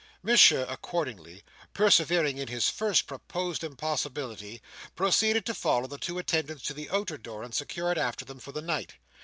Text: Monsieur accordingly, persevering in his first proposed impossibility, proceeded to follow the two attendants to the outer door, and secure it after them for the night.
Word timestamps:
Monsieur 0.23 0.65
accordingly, 0.67 1.43
persevering 1.75 2.39
in 2.39 2.47
his 2.47 2.69
first 2.71 3.05
proposed 3.05 3.63
impossibility, 3.63 4.59
proceeded 4.95 5.45
to 5.45 5.53
follow 5.53 5.85
the 5.85 5.99
two 5.99 6.17
attendants 6.17 6.63
to 6.63 6.73
the 6.73 6.89
outer 6.89 7.19
door, 7.19 7.43
and 7.43 7.53
secure 7.53 7.91
it 7.91 7.99
after 7.99 8.25
them 8.25 8.39
for 8.39 8.51
the 8.51 8.63
night. 8.63 8.95